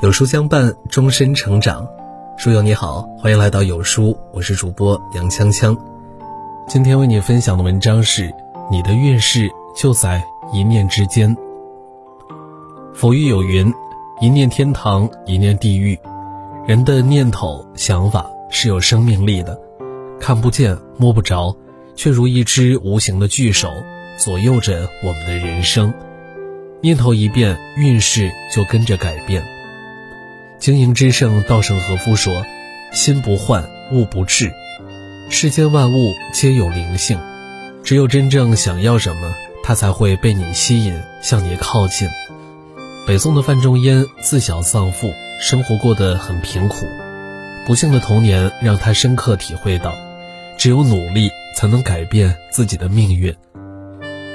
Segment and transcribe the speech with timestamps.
[0.00, 1.84] 有书相伴，终身成长。
[2.36, 5.76] 书友你好，欢迎来到有书，我是主播杨锵锵。
[6.68, 8.32] 今天为你分享的文章是：
[8.70, 10.22] 你的运势就在
[10.52, 11.36] 一念之间。
[12.94, 13.74] 佛语有云：
[14.20, 15.98] 一念天堂，一念地狱。
[16.64, 19.60] 人的念头、想法是有生命力的，
[20.20, 21.56] 看不见、摸不着，
[21.96, 23.68] 却如一只无形的巨手，
[24.16, 25.92] 左右着我们的人生。
[26.82, 29.42] 念头一变，运势就跟着改变。
[30.58, 32.44] 经营之圣稻盛和夫说
[32.92, 34.52] ：“心不换，物不至。
[35.30, 37.18] 世间万物皆有灵性，
[37.84, 42.08] 只有真正想要什么，它才会被你吸引，向你靠近。”
[43.06, 46.86] 北宋的范仲淹自小丧父，生活过得很贫苦，
[47.64, 49.94] 不幸的童年让他深刻体会到，
[50.58, 53.34] 只有努力才能改变自己的命运。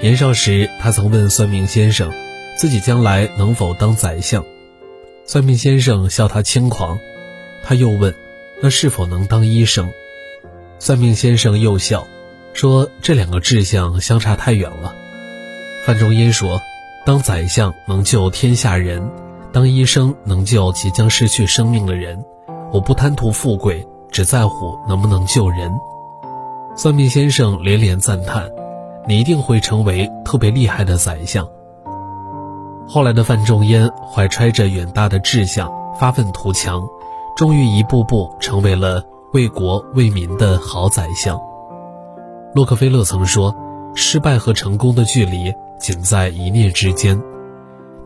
[0.00, 2.12] 年少时，他曾问算命先生，
[2.56, 4.44] 自己将来能否当宰相。
[5.32, 7.00] 算命先生笑他轻狂，
[7.64, 8.14] 他又问
[8.60, 9.90] ：“那是否能当医生？”
[10.78, 12.06] 算命先生又笑，
[12.52, 14.94] 说：“这两个志向相差太远了。”
[15.86, 16.60] 范仲淹说
[17.06, 19.10] ：“当宰相能救天下人，
[19.54, 22.22] 当医生能救即将失去生命的人。
[22.70, 25.72] 我不贪图富贵，只在乎能不能救人。”
[26.76, 28.50] 算命先生连连赞叹
[29.08, 31.48] ：“你一定会成为特别厉害的宰相。”
[32.88, 36.82] 后来的范仲淹怀揣着远大的志向，发愤图强，
[37.36, 39.02] 终于一步步成为了
[39.32, 41.40] 为国为民的好宰相。
[42.54, 43.54] 洛克菲勒曾说
[43.94, 47.18] ：“失败和成功的距离仅在一念之间，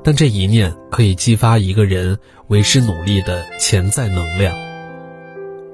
[0.05, 4.55] 但这一念可以激发一个人为之努力的潜在能量。”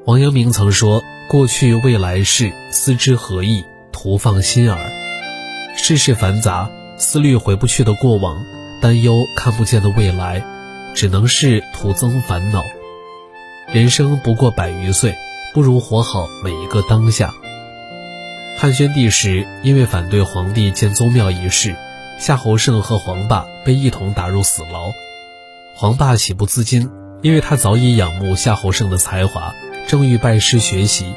[0.06, 3.62] 王阳明曾说：“过去未来事，思之何益？
[3.92, 4.78] 徒放心耳。
[5.76, 8.42] 世事繁杂，思虑回不去的过往。”
[8.82, 10.44] 担忧看不见的未来，
[10.92, 12.64] 只能是徒增烦恼。
[13.72, 15.14] 人生不过百余岁，
[15.54, 17.32] 不如活好每一个当下。
[18.58, 21.76] 汉宣帝时，因为反对皇帝建宗庙一事，
[22.18, 24.90] 夏侯胜和黄霸被一同打入死牢。
[25.76, 26.90] 黄霸喜不自禁，
[27.22, 29.54] 因为他早已仰慕夏侯胜的才华，
[29.86, 31.14] 正欲拜师学习。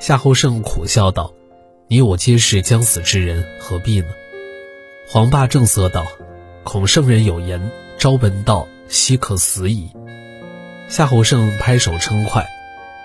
[0.00, 1.34] 夏侯胜苦笑道
[1.88, 4.06] ：“你我皆是将死之人，何必呢？”
[5.12, 6.06] 黄霸正色道。
[6.66, 9.88] 孔圣人有言：“朝闻道，夕可死矣。”
[10.90, 12.44] 夏侯胜拍手称快。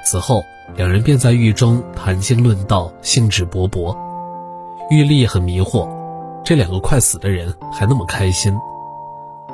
[0.03, 0.43] 此后，
[0.75, 3.95] 两人便在狱中谈经论道，兴致勃勃。
[4.89, 5.87] 狱吏很迷惑，
[6.43, 8.51] 这两个快死的人还那么开心。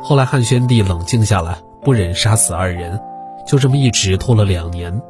[0.02, 2.98] 后来汉宣帝冷静下来，不忍杀死二人，
[3.46, 5.02] 就这么一直拖了两年。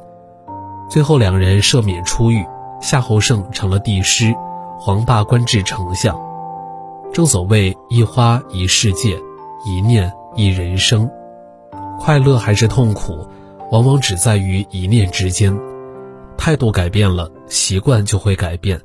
[0.89, 2.43] 最后两人赦免出狱，
[2.81, 4.33] 夏侯胜成了帝师，
[4.79, 6.19] 黄霸官至丞相。
[7.13, 9.17] 正所谓一花一世界，
[9.65, 11.09] 一念一人生。
[11.99, 13.27] 快乐还是痛苦，
[13.71, 15.57] 往往只在于一念之间。
[16.37, 18.77] 态度改变了，习惯就会改变；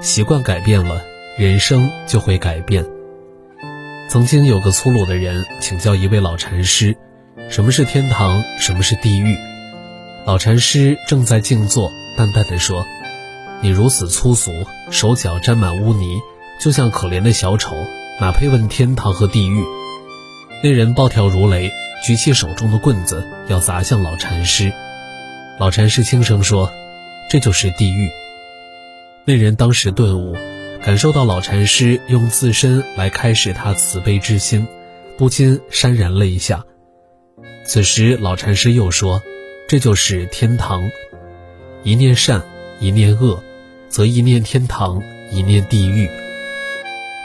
[0.00, 1.02] 习惯改变了，
[1.36, 2.86] 人生就会改变。
[4.08, 6.96] 曾经有个粗鲁的人请教一位老禅师
[7.50, 8.42] ：“什么是天堂？
[8.60, 9.36] 什么是地狱？”
[10.24, 12.84] 老禅师正在静坐，淡淡的说
[13.60, 14.52] ：“你如此粗俗，
[14.90, 16.20] 手脚沾满污泥。”
[16.62, 17.74] 就像可怜的小丑，
[18.20, 19.64] 哪配问天堂和地狱？
[20.62, 21.72] 那人暴跳如雷，
[22.06, 24.72] 举起手中的棍子要砸向老禅师。
[25.58, 26.70] 老禅师轻声说
[27.28, 28.08] ：“这就是地狱。”
[29.26, 30.36] 那人当时顿悟，
[30.80, 34.68] 感受到老禅师用自身来开示他慈悲之心，
[35.18, 36.64] 不禁潸然泪下。
[37.64, 39.20] 此时老禅师又说
[39.66, 40.80] ：“这就是天堂。
[41.82, 42.40] 一念善，
[42.78, 43.42] 一念恶，
[43.88, 45.02] 则一念天堂，
[45.32, 46.08] 一念地狱。”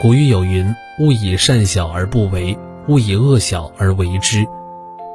[0.00, 0.64] 古语有云
[1.00, 4.46] ：“勿以善小而不为，勿以恶小而为之。”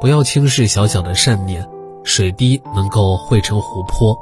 [0.02, 1.66] 不要轻视小小的善念，
[2.04, 4.14] 水滴能够汇成湖泊；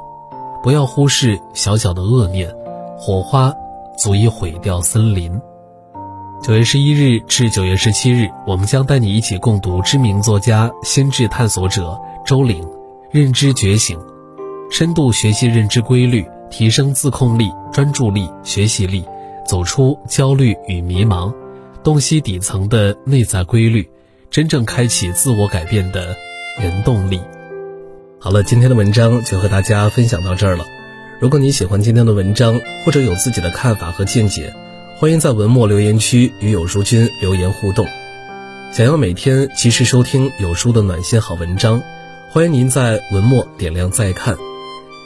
[0.62, 2.48] 不要忽视小小的恶念，
[2.96, 3.52] 火花
[3.98, 5.32] 足以毁掉森林。
[6.40, 12.62] 九月十一日至九月十七日，我们将带你一起共读知名作家、心智探索者周岭
[13.10, 13.98] 《认知觉醒》，
[14.70, 19.04] 深度学习认知规律，提升自控力、专注力、学习力。
[19.46, 21.34] 走出焦虑与迷茫，
[21.82, 23.88] 洞悉底层的内在规律，
[24.30, 26.16] 真正开启自我改变的
[26.60, 27.20] 原动力。
[28.18, 30.64] 好了，今天的文章就和大家分享到这儿了。
[31.20, 34.52] 如果你喜欢今天的文章，或者有自己的看法和见解，
[34.96, 37.86] 欢迎在文末留言区与有书君留言互动。
[38.72, 41.82] 想要每天及时收听有书的暖心好文章，
[42.30, 44.36] 欢迎您在文末点亮再看。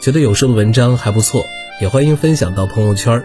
[0.02, 1.44] 觉得有书的文章还不错，
[1.80, 3.24] 也欢迎分享到朋友圈。